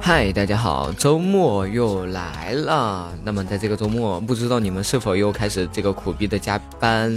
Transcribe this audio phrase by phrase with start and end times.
[0.00, 3.12] 嗨，大家好，周末又来了。
[3.22, 7.16] 那么在这个周末，不知道你们是否又开始这个苦逼的加班，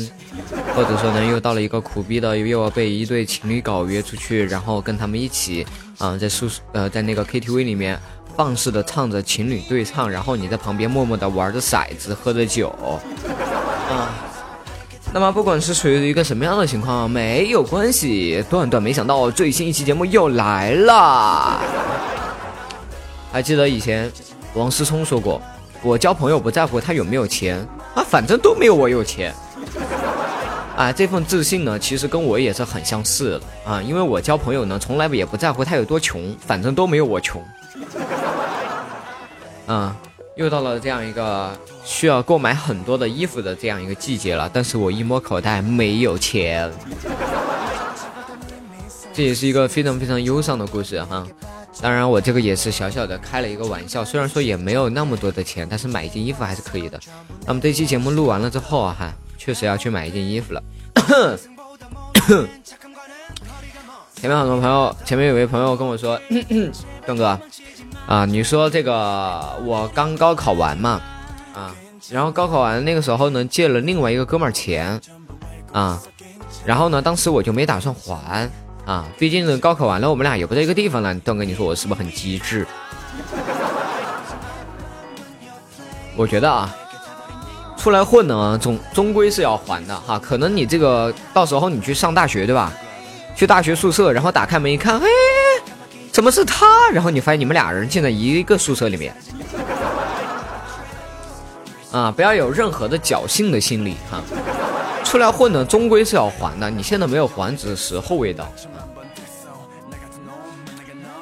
[0.80, 5.67] 或者说呢，又到了一个苦逼的又要被一对情侣搞约出去，然后跟他们一起
[5.98, 7.99] 啊，在宿舍呃，在那个 KTV 里面
[8.38, 12.70] 放肆的唱着情侣对唱，然后你在旁边默默的玩着骰子，喝着酒
[13.90, 14.07] 啊。
[15.12, 18.41] 那么不管是处于一个什么样的情况，没有关系。
[18.49, 21.59] 断断没想到，最新一期节目又来了。
[23.34, 24.09] 还记得以前
[24.54, 25.41] 王思聪说过
[25.84, 27.57] ：“我交朋友不在乎他有没有钱
[27.96, 29.35] 啊，反正都没有我有钱。”
[30.80, 37.44] 啊，这份自信呢，其实跟我也是很相似的啊，因为我交朋友呢，从来也不在乎他有多穷，反正都没有我穷。
[39.68, 39.94] 啊，
[40.38, 41.52] 又到了这样一个
[41.84, 46.71] 需要购买很多的衣服的这样一个季节了，但是我一摸口袋没有钱，
[49.14, 51.27] 这也是一个非常非常忧伤的故事哈。
[51.82, 56.98] 当然，我这个也是小小的开了一个玩笑，虽然说也没有那么多的钱，但是买一件衣服还是可以的。
[57.46, 60.62] 那么这期节目录完了之后啊，哈，确实要去买一件衣服了。
[64.13, 66.19] 前面很多朋友，前面有位朋友跟我说，
[67.07, 67.40] 段哥，
[68.06, 71.01] 啊，你说这个我刚高考完嘛，
[71.56, 71.73] 啊，
[72.09, 75.00] 然后高考完那个时候呢，借了另外一个哥们儿钱，
[75.72, 76.01] 啊，
[76.66, 78.51] 然后呢，当时我就没打算还。
[78.85, 81.13] 啊，毕竟呢，高考完了，我们俩也不在一个地方了。
[81.19, 82.66] 段哥，你说我是不是很机智？
[86.18, 86.75] 我觉得啊，
[87.80, 90.19] 出来混呢，终终归是要还的哈。
[90.19, 92.74] 可能你这个到时候你去上大学，对吧？
[93.36, 95.08] 去大学宿舍，然后打开门一看，嘿，
[96.12, 96.90] 怎么是他？
[96.91, 99.16] 然后你发现你们俩人进在一个宿舍里面。
[101.90, 104.22] 啊，不要有任何的侥幸的心理哈。
[105.06, 106.70] 出来混呢，终归是要还的。
[106.70, 108.46] 你现在没有还，只是时候未到。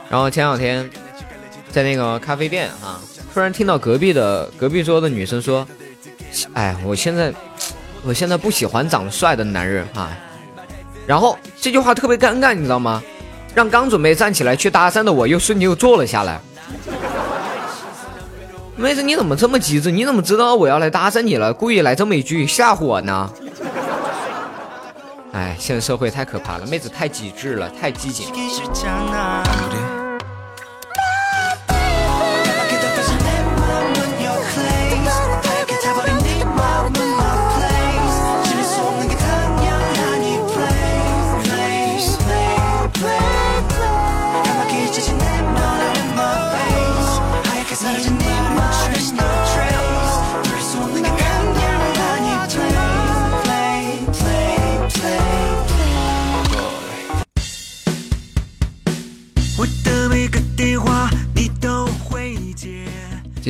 [0.09, 0.89] 然后前两天
[1.71, 2.99] 在那个咖啡店啊，
[3.31, 5.65] 突然听到隔壁的隔壁桌的女生说
[6.53, 7.33] ：“哎，我现在
[8.03, 10.09] 我现在不喜欢长得帅的男人啊。”
[11.07, 13.01] 然后这句话特别尴尬，你知道吗？
[13.55, 16.39] 让刚准备站起来去搭讪的我又瞬间又坐了下来。
[18.75, 19.89] 妹子，你怎么这么机智？
[19.89, 21.51] 你怎么知道我要来搭讪你了？
[21.51, 23.31] 故意来这么一句吓唬我呢？
[25.31, 28.27] 哎，现在社会太可怕了，妹子太机智了，太机警。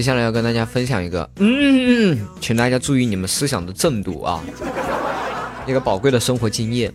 [0.08, 4.42] 下来要跟大家分享一个，嗯，请大家注意你们思想的正度啊，
[5.66, 6.94] 一个宝贵的生活经验。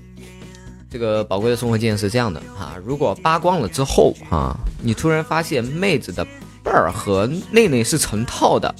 [0.90, 6.24] 这个宝贵的生活经验是这样的啊，如果扒光了之后啊，你突然发现妹子的
[6.64, 8.74] 背儿和内内是成套的，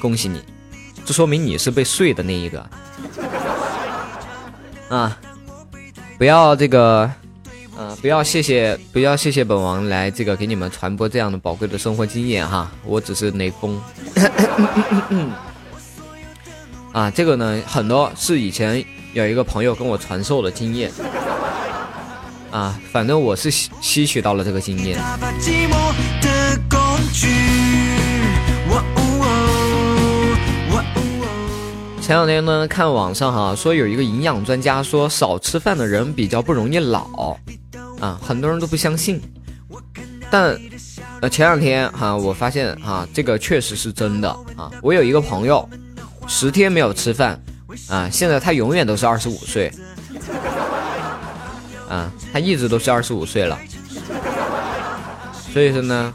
[0.00, 0.42] 恭喜你，
[1.04, 2.66] 这说明你是被睡的那一个
[4.88, 5.14] 啊，
[6.16, 7.10] 不要这个。
[7.80, 13.80] 嗯，不要谢谢，不要谢谢本王来这个给你们传播这样的宝贵的生活经验哈，我只是雷锋。
[16.92, 20.90] 啊，这个呢，很多是以前有一个朋友跟我传授的经验。
[22.50, 24.98] 啊，反正我是吸吸取到了这个经验。
[32.00, 37.36] 前两天呢，看网上哈说有一个营养专家说少吃饭的人比较不容易老。
[38.00, 39.20] 啊，很多人都不相信，
[40.30, 40.56] 但
[41.20, 44.70] 呃前两天哈，我发现哈，这个确实是真的啊。
[44.82, 45.68] 我有一个朋友，
[46.26, 47.42] 十天没有吃饭，
[47.88, 49.72] 啊，现在他永远都是二十五岁，
[51.88, 53.58] 啊，他一直都是二十五岁了。
[55.52, 56.14] 所以说呢，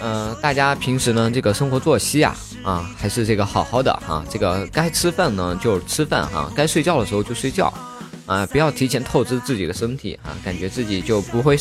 [0.00, 7.72] 嗯，大家平时呢这个生活作息啊，啊，还是这个好好的哈，这个该吃饭呢就吃饭哈，该睡觉的时候就睡觉。
[8.26, 11.56] 啊，不要提前透支自己的身体啊，感觉自己就不会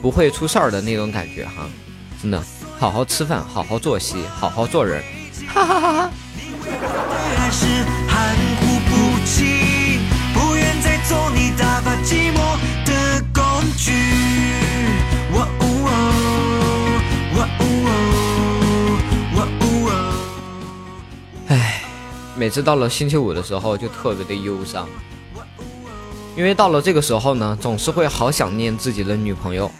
[0.00, 1.66] 不会出事儿的那种感觉哈，
[2.20, 2.42] 真的
[2.78, 5.02] 好好吃饭，好好作息，好好做人，
[5.48, 6.10] 哈哈哈哈。
[21.48, 21.82] 哎，
[22.36, 24.86] 每次到了星期五的时候，就特别的忧伤。
[26.34, 29.70] 因为到了这个时候呢，总是会好想念自己的女朋友，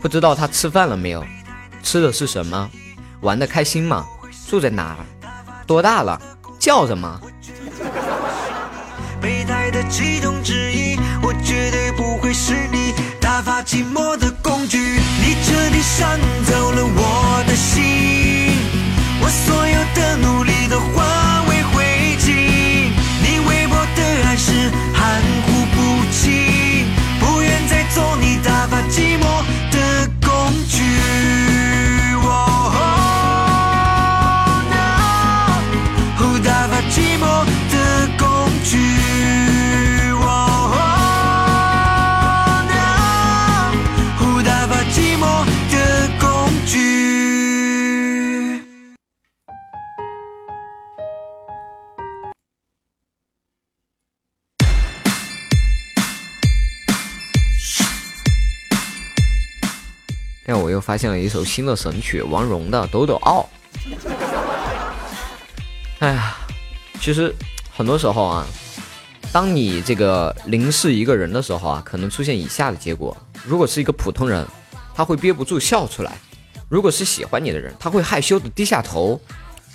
[0.00, 1.24] 不知道她吃饭了没有，
[1.82, 2.70] 吃的是什么，
[3.20, 4.06] 玩的开心吗？
[4.48, 4.96] 住在哪儿？
[5.66, 6.20] 多大了？
[6.58, 7.20] 叫什么？
[9.20, 14.78] 备胎的其中之一，我绝对不会是你打发寂寞的工具。
[14.78, 16.16] 你彻底伤
[16.46, 18.54] 走了我的心，
[19.20, 20.52] 我所有的努力
[60.88, 63.46] 发现了一首新的神曲，王蓉的《抖抖奥》。
[65.98, 66.38] 哎呀，
[66.98, 67.30] 其实
[67.76, 68.46] 很多时候啊，
[69.30, 73.14] 当你这个凝视一个人的时候啊，可能出现以下的结果：
[73.44, 74.46] 如果是一个普通人，
[74.94, 76.10] 他会憋不住笑出来；
[76.70, 79.20] 如果是喜欢你的人，他会害羞的低下头；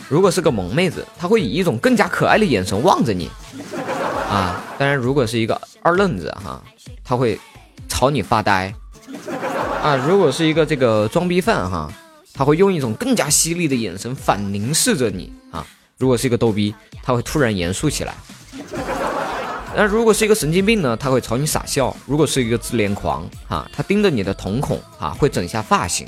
[0.09, 3.29] 如果是个萌妹子，他会以一种更加可爱的眼神望着你。
[4.31, 6.59] 啊，当然，如果是一个二愣子哈，
[7.03, 7.39] 他会
[7.87, 8.73] 朝你发呆。
[9.83, 11.91] 啊，如果是一个这个装逼犯哈，
[12.33, 15.67] 他会用一种更加犀利的眼神反凝视着你啊。
[15.97, 18.15] 如果是一个逗逼，他会突然严肃起来。
[19.75, 21.93] 那如果是一个神经病呢，他会朝你傻笑。
[22.05, 26.07] 如果是一个自恋狂哈，他盯着你的瞳孔啊，会整一下发型。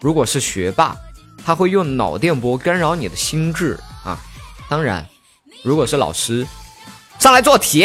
[0.00, 0.96] 如果是学霸，
[1.44, 4.16] 他会用脑电波干扰你的心智啊。
[4.68, 5.04] 当然，
[5.64, 6.46] 如果是老师，
[7.18, 7.84] 上来做题。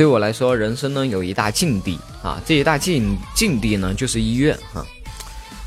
[0.00, 4.82] 对我来说，人生呢有一大禁地啊，这一大禁禁地呢就是医院哈。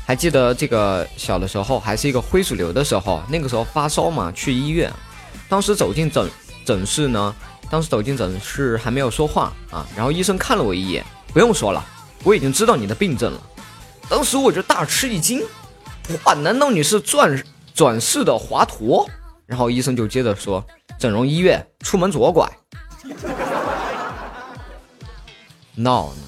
[0.04, 4.92] 还记得这个小的时候，还是一个灰鼠瘤的时候，那个时候发烧嘛，去医院。
[5.48, 6.28] 当时走进诊
[6.64, 7.32] 诊室呢，
[7.70, 11.86] 当时走进诊室还没有说话啊，然后医生看了我一眼，不用说了，
[12.24, 13.40] 我已经知道你的病症了。
[14.08, 15.44] 当时我就大吃一惊，
[16.24, 17.40] 哇，难道你是转
[17.72, 19.06] 转世的华佗？
[19.46, 20.66] 然后医生就接着说，
[20.98, 22.50] 整容医院，出门左拐。
[25.76, 26.22] 闹呢！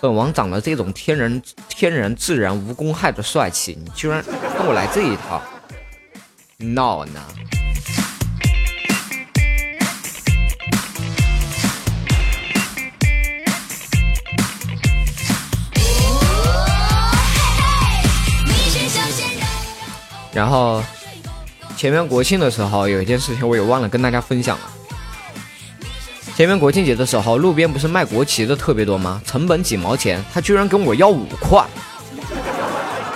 [0.00, 4.24] 本王长了这种天然、天然、自然、无公害的帅气，你居然
[4.56, 5.42] 跟我来这一套？
[6.56, 7.20] 闹呢！
[20.32, 20.82] 然后
[21.76, 24.77] 前面国庆的时候，有一件事情我也忘了跟大家分享了。
[26.38, 29.20] 前面国庆节的时候，路边不是卖国旗的特别多吗？
[29.26, 31.66] 成本几毛钱，他居然跟我要五块。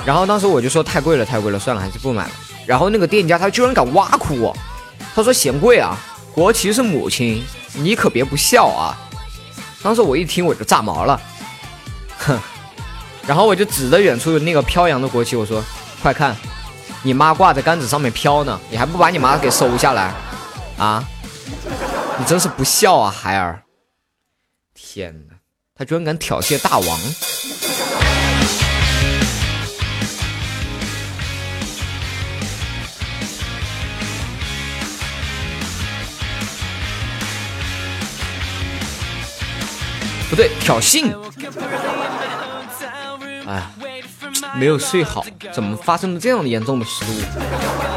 [0.04, 2.30] 然后当时我就说太贵了，太贵了，算了，还是不买了。
[2.66, 4.56] 然后那个店家他居然敢挖苦我，
[5.14, 5.96] 他说嫌贵啊，
[6.34, 8.98] 国旗是母亲，你可别不孝啊。
[9.84, 11.20] 当时我一听我就炸毛了，
[12.18, 12.36] 哼。
[13.24, 15.62] 然后我就指着远处那个飘扬的国旗，我说
[16.02, 16.34] 快看，
[17.04, 20.12] 你妈挂在杆子上面飘呢，你还不把你妈给收下来
[20.76, 21.04] 啊？
[22.24, 23.64] 真是不孝啊，孩儿！
[24.72, 25.34] 天哪，
[25.74, 26.98] 他居然敢挑衅大王！
[40.30, 41.14] 不对，挑衅！
[43.46, 43.70] 哎呀，
[44.56, 47.91] 没有睡好，怎么发生了这样严重的失误？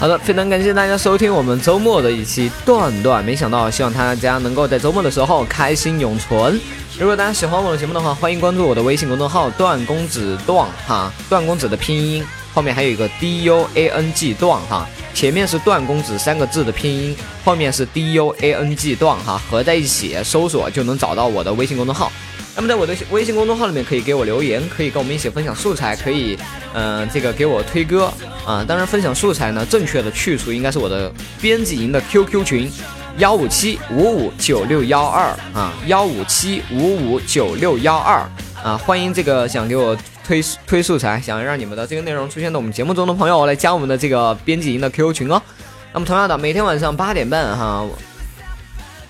[0.00, 3.22] 好的，非常感谢大家收听我们周末的一期段段。
[3.22, 6.58] 没想到，希望大家能够在周末的时候开心永存。
[6.98, 17.14] 如果大家喜欢我的节目的话，欢迎关注我的微信公众号“段公子段”哈，段公子的拼音后面还有一个 D U A N G 段哈，前面是段公子三个字的拼音，
[17.44, 22.10] 后面是 D U A N G 段哈，合在一起搜索就能找到我的微信公众号。
[22.60, 26.38] 那么在我的微信公众号里面可以给我留言，可以跟我们一起分享素材，可以
[26.74, 28.12] 嗯这个给我推歌
[28.46, 28.62] 啊。
[28.68, 32.70] 当然分享素材呢，正确的去处应该是我的编辑营的 QQ 群。
[33.16, 38.28] 幺五七五五九六幺二啊，幺五七五五九六幺二
[38.62, 45.40] 啊，欢迎这个想给我推推素材，想让你们的这个内容出现在我们节目中的朋友来加我们的这个编辑营的 QQ 群哦。
[45.94, 47.86] 那么同样的，每天晚上八点半哈，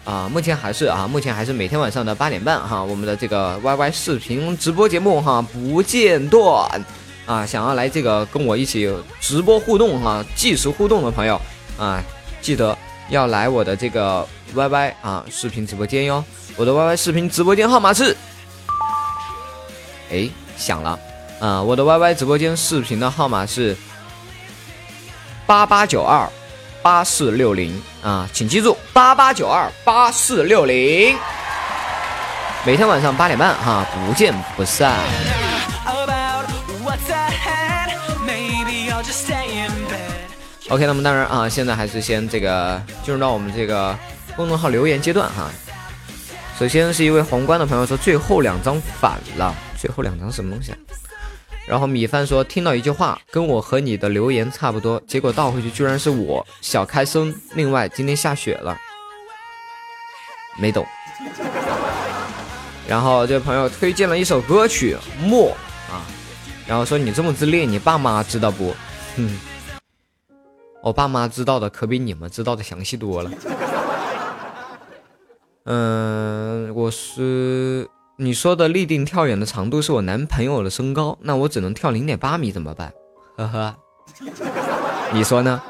[0.05, 6.85] 啊目前还是啊，目前还是每天晚上的八点半哈，我们的这个 YY 视频直播节目哈不间断。
[7.27, 11.41] 啊，想要来这个跟我一起直播互动哈，即时互动的朋友
[11.79, 12.03] 啊，
[12.41, 12.77] 记得。
[13.11, 18.17] 要来我的这个 YY 啊视频直播间哟，我的 YY 视频直播间号码是，
[20.13, 20.97] 哎响了。
[21.41, 23.77] 啊，我的 YY 直播间视频的号码是
[25.45, 26.31] 八八九二。
[26.83, 31.17] 八四六零啊，请记住八八九二八四六零，
[32.65, 34.99] 每天晚上八点半哈，不见不散。
[40.71, 43.97] OK，那么当然啊，现在还是先这个进入到我们这个
[44.37, 45.51] 公众号留言阶段哈。
[46.59, 50.73] 首先是一位皇冠的朋友说最后两张反了，最后两张什么东西？
[51.71, 57.33] 然后米饭说听到一句话跟我和你的留言差不多，结果倒回去居然是我小开森。
[57.55, 58.77] 另外今天下雪了，
[60.59, 60.85] 没懂。
[62.89, 65.57] 然后这朋友推荐了一首歌曲《默》
[65.93, 66.03] 啊，
[66.67, 68.75] 然后说你这么自恋，你爸妈知道不？
[69.17, 69.39] 哼。
[70.83, 73.31] 我爸妈知道的可比你们知道的详细多了。
[75.67, 77.87] 嗯，我是
[78.23, 82.93] 你说的立定跳远的长度是我男朋友的身高，那我只能跳零点八米怎么办？
[83.35, 83.75] 呵呵，
[85.15, 85.63] 你说呢？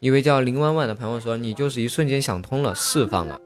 [0.00, 3.40] 一位叫林婉婉的朋友说：“你就是一瞬间想通了，释放了。”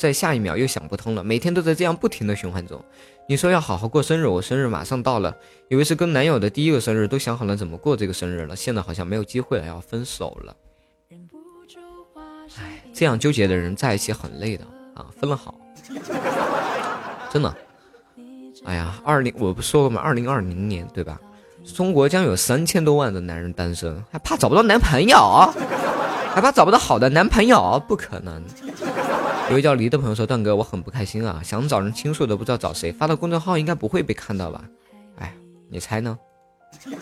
[0.00, 2.82] 在下一秒又想不通了，每天都在这样不停的循环中。
[3.28, 5.36] 你说要好好过生日，我生日马上到了，
[5.68, 10.56] 以为是跟男友的第一个生日，都想好了怎么过这个生日了，现在好像没有机会了，要分手了。
[12.58, 14.64] 哎，这样纠结的人在一起很累的
[14.94, 15.54] 啊，分了好，
[17.30, 17.54] 真的。
[18.64, 20.00] 哎呀，二零我不说过吗？
[20.00, 21.20] 二零二零年对吧？
[21.76, 25.18] 中国将有三千多万的男人单身，还怕找不到男朋友？
[26.34, 27.78] 还怕找不到好的男朋友？
[27.86, 28.42] 不可能。
[29.50, 34.64] 有位叫黎的朋友说：“段哥，我很不开心啊，想找人倾诉都不知道找谁，发到公众号应该不会被看到吧？
[35.16, 35.34] 哎，
[35.68, 36.16] 你猜呢？”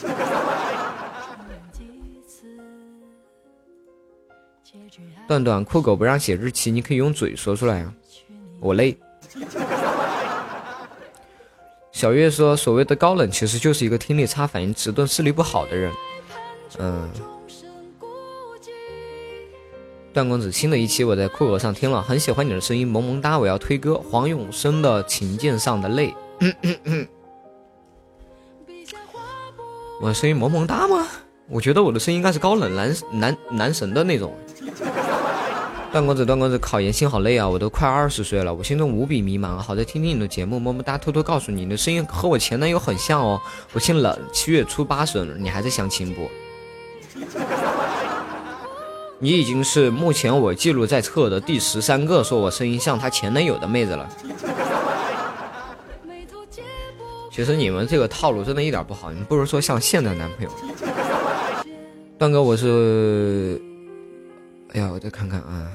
[5.28, 7.92] 段段酷狗不让写日期，你可以用嘴说出来啊，
[8.60, 8.96] 我累。
[11.92, 15.92] 小月说：“所谓的高冷，其实就是一个听力差、反应迟钝、视力不好的人。”
[16.80, 17.10] 嗯。
[20.12, 23.38] 段公子新的一期我在酷狗上听了，很喜欢你的声音，萌萌哒！
[23.38, 26.14] 我要推歌黄永生的《琴键上的泪》。
[30.00, 31.06] 我声音萌萌哒吗？
[31.48, 34.32] 我觉得我的声音应该是高冷男男男神的那种。
[35.90, 37.48] 段公子，段公子，考研心好累啊！
[37.48, 39.56] 我都快二十岁了，我心中无比迷茫。
[39.56, 40.98] 好在听听你的节目，么么哒！
[40.98, 43.40] 偷偷告诉你，你的声音和我前男友很像哦。
[43.72, 46.28] 我姓冷，七月初八生，你还在相亲不？
[49.20, 54.08] 你已经是目前我记录在册的第十三个说我声音像她前男友的妹子了。
[57.32, 60.50] 其实你们这个套路真的一点不好，你们不如说像现在男朋友。
[62.18, 63.60] 段哥，我是，
[64.72, 65.70] 哎呀，我再看看啊。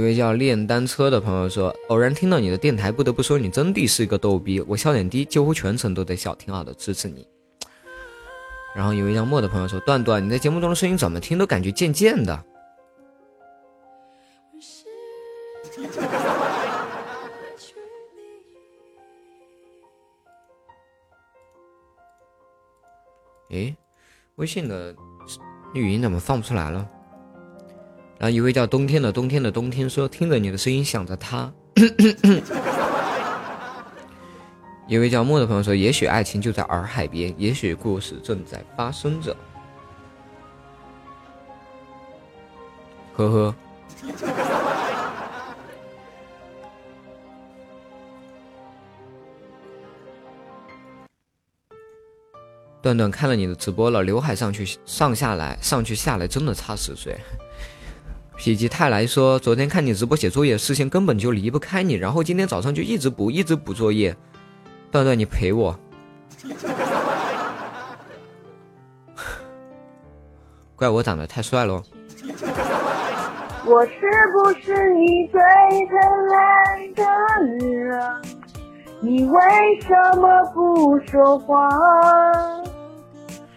[0.00, 4.58] 一位叫练单车的朋友说：“偶然听到你的电台，不得不说你真的是一个逗逼。
[4.62, 7.28] 我笑点低，几乎全程都在笑，挺好的，支持你。”
[8.74, 12.42] 然后一位叫莫的朋友说：“段段，你在节目中的声音怎么听都感觉渐渐的。
[23.50, 23.76] ”诶，
[24.36, 24.96] 微信的
[25.74, 26.88] 语音怎么放不出来了？
[28.20, 31.50] 然后一位叫冬天的冬天的冬天说，听着你的声音想着他。
[34.86, 39.34] 一位叫莫的朋友说，也许爱情就在洱海边，也许故事正在发生着。
[43.14, 43.54] 呵呵。
[52.82, 57.18] 段段看了你的直播了，刘海上去，上下来，上去下来，真的差十岁。
[58.40, 64.16] 否极泰来说，昨天看你直播写作业，事情根本就离不开你，然后今天早上就一直补一直补作业。
[64.90, 65.78] 段段，你陪我。
[70.74, 71.82] 怪我长得太帅喽。
[73.66, 73.92] 我是
[74.32, 75.38] 不是你最
[75.86, 75.98] 疼
[76.34, 77.04] 爱的
[77.58, 78.00] 女人？
[79.00, 79.38] 你为
[79.82, 81.68] 什么不说话？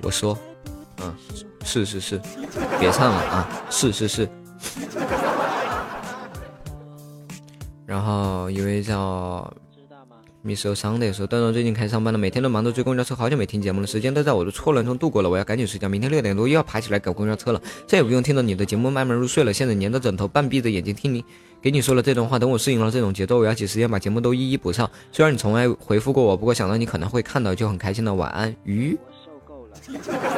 [0.02, 0.38] 我说，
[1.02, 1.16] 嗯，
[1.63, 2.20] 是是是，
[2.82, 4.28] 别唱了啊，是是是。
[7.86, 9.53] 然后一位叫。
[10.46, 21.24] 你受伤的说，段段最近开始上班了，每天都忙着追公交车，好久没听节目了，时间都在我的错乱中度过了，我要赶紧睡觉，明天六点多又要爬起来赶公交车了，再也不用听到你的节目慢慢入睡了，现在粘着枕头，半闭着眼睛听你
[21.62, 24.91] 给你说了这段话，等我适应了这种节奏，我要挤时间把节目都一一补上。
[25.13, 29.00] 虽然你从来回复过我，不过想到你可能会看到，就很开心的晚安，鱼。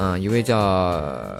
[0.00, 1.38] 嗯，一位叫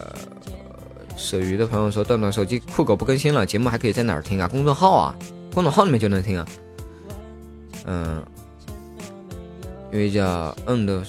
[1.16, 4.46] 舍鱼的朋友说，段段手机酷狗不更新了，节目还可以在哪儿听啊？
[4.46, 5.16] 公众号啊。
[5.52, 6.46] 公众号里面就能听啊，
[7.84, 8.24] 嗯，
[9.92, 11.02] 因为叫嗯的，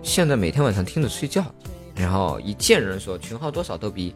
[0.00, 1.44] 现在每天晚上听着睡觉，
[1.96, 4.14] 然后一见人说群号多少逗比，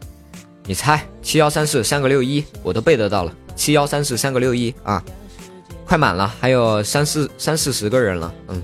[0.64, 5.02] 你猜七幺三四三个六一，我都背得到了，七幺三四三个六一啊，
[5.84, 8.62] 快满了，还有三四三四十个人了，嗯，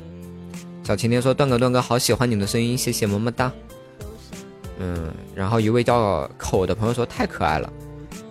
[0.83, 3.53] 小晴天说段哥段哥好喜欢你的声音，谢谢么么哒，
[4.79, 7.73] 嗯，然后一位叫口的朋友说太可爱了，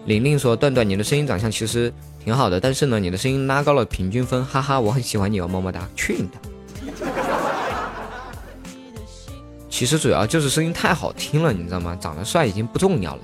[0.06, 1.92] 玲玲说段段你的声音长相其实。
[2.24, 6.38] 挺好的，但是呢，你的声音拉高了平均分，哈哈，我很喜欢你哦，么么哒，去你的！
[9.72, 11.98] 其实主要就是声音太好听了，你知道吗？
[12.00, 13.22] 长得帅已经不重要了。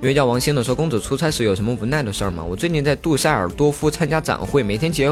[0.00, 2.42] 因为叫王鑫的说，公主出差时有什么无奈的事儿吗？
[2.42, 5.10] 我最近在杜塞尔多夫参加展会，每天结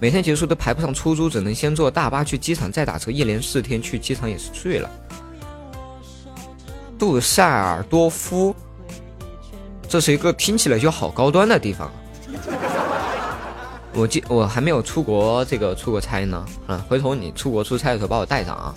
[0.00, 4.88] 每天结束都排不上出租，只能先坐大巴去机场，再打车，一连四天去机场也是醉了。
[6.98, 8.54] 杜塞尔多夫。
[9.88, 11.90] 这是一个听起来就好高端的地方。
[13.94, 16.44] 我记我还没有出国，这个出国差呢。
[16.66, 18.74] 嗯，回头你出国出差的时候把我带上啊。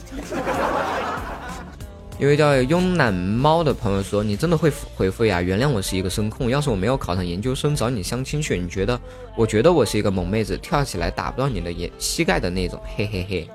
[2.22, 5.42] 一位叫慵懒猫的朋友说：“你真的会回复呀？
[5.42, 6.52] 原谅我是一个声控。
[6.52, 9.02] 要是我没有考上研究生，找你相亲去，你觉得？
[9.36, 12.80] 我觉得我是一个萌妹子，跳起来打不到你的眼膝盖的那种。
[12.96, 13.50] 嘿嘿嘿。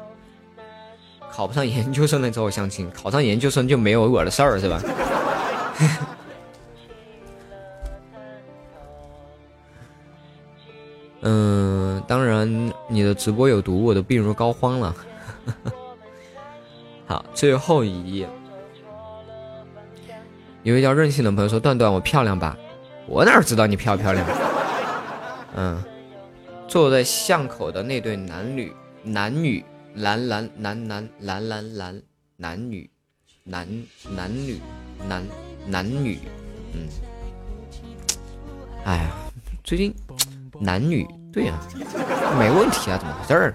[1.31, 4.83] 考不上研究生来找我相亲，考上研究生就没有我的事儿是吧？”
[11.23, 14.93] 嗯，当然，你的直播有毒，我都病入膏肓了。
[17.07, 18.29] 好，最后一页，
[20.67, 22.57] 一位叫任性的朋友说：“段段，我漂亮吧？
[23.07, 24.27] 我哪知道你漂不漂亮？”
[25.55, 25.81] 嗯，
[26.67, 28.73] 坐在巷口的那对男女，
[29.05, 32.03] 男女，男男男男男男男
[32.37, 32.91] 男女，
[33.45, 33.69] 男
[34.11, 34.61] 男女
[35.09, 35.23] 男
[35.69, 36.19] 男女，
[36.73, 36.89] 嗯，
[38.85, 39.11] 哎呀，
[39.63, 39.95] 最近。
[40.59, 41.55] 男女对呀，
[42.41, 43.55] 没问题啊，怎么回事儿？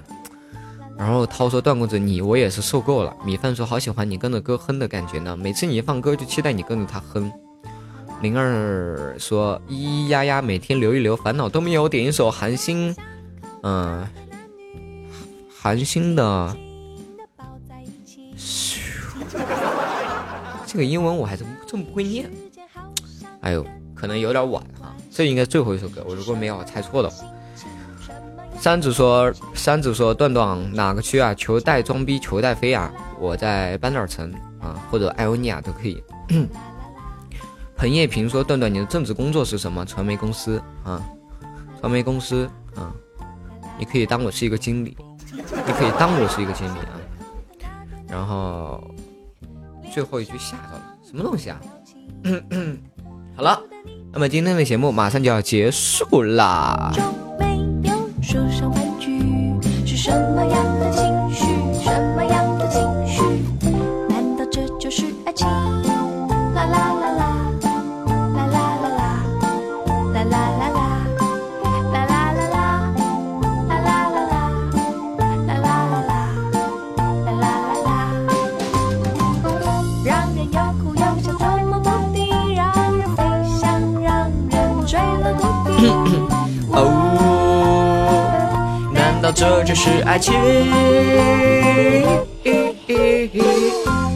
[1.02, 7.32] 然后涛说：“段公子，你我也是受够了。”米饭说：“好喜欢你跟着歌哼的感觉呢，每次你一放歌就期待你跟着他哼。”
[8.22, 12.96] 灵儿说：“咿咿呀呀，每天留一留，烦恼都没有。”点一首韩星，
[13.64, 14.08] 嗯，
[15.60, 16.56] 韩星的，
[20.68, 22.30] 这个英文我还是真不会念。
[23.42, 24.94] 哎呦，可能有点晚啊。
[25.10, 27.26] 这应该最后一首歌，我如果没有猜错的话。
[28.62, 31.34] 三子说：“三子说，段段哪个区啊？
[31.34, 32.94] 求带装逼，求带飞啊！
[33.20, 36.04] 我在班德尔城啊，或者艾欧尼亚都可以。”
[37.76, 39.84] 彭叶平说：“段段，你的正职工作是什么？
[39.84, 41.02] 传媒公司啊，
[41.80, 42.94] 传媒公司啊，
[43.80, 44.96] 你可以当我是一个经理，
[45.34, 46.94] 你可以当我是一个经理啊。”
[48.08, 48.80] 然后
[49.92, 51.60] 最后一句吓到了，什么东西啊？
[53.36, 53.60] 好了。
[54.14, 56.92] 那么今天的节目马上就要结束啦。
[89.32, 90.34] 这就是爱情。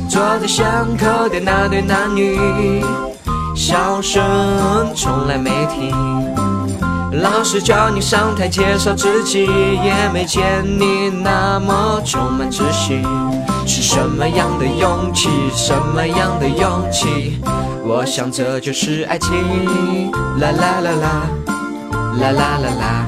[0.10, 2.84] 坐在巷口的那对男女，
[3.56, 4.22] 笑声
[4.96, 5.94] 从来没停。
[7.22, 13.04] 老师叫你上台介绍自己，也没见你那么充满自信。
[13.66, 15.30] 是什么样的勇气？
[15.54, 17.40] 什么样的勇气？
[17.84, 19.32] 我想这就是爱情。
[20.40, 21.30] 啦啦啦啦，
[22.20, 23.08] 啦啦啦啦，